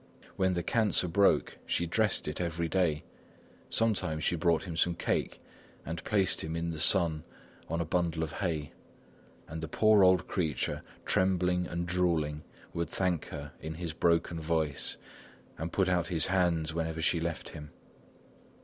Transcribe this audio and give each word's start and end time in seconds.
When 0.35 0.53
the 0.53 0.63
cancer 0.63 1.07
broke, 1.07 1.59
she 1.67 1.85
dressed 1.85 2.27
it 2.27 2.41
every 2.41 2.67
day; 2.67 3.03
sometimes 3.69 4.23
she 4.23 4.35
brought 4.35 4.63
him 4.63 4.75
some 4.75 4.95
cake 4.95 5.39
and 5.85 6.03
placed 6.03 6.41
him 6.43 6.55
in 6.55 6.71
the 6.71 6.79
sun 6.79 7.23
on 7.69 7.79
a 7.79 7.85
bundle 7.85 8.23
of 8.23 8.31
hay; 8.31 8.73
and 9.47 9.61
the 9.61 9.67
poor 9.67 10.03
old 10.03 10.27
creature, 10.27 10.81
trembling 11.05 11.67
and 11.67 11.85
drooling, 11.85 12.43
would 12.73 12.89
thank 12.89 13.25
her 13.27 13.51
in 13.61 13.75
his 13.75 13.93
broken 13.93 14.39
voice, 14.39 14.97
and 15.59 15.71
put 15.71 15.87
out 15.87 16.07
his 16.07 16.25
hands 16.25 16.73
whenever 16.73 16.99
she 16.99 17.19
left 17.19 17.49
him. 17.49 17.69